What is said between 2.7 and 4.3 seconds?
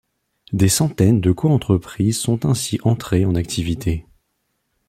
entrées en activité.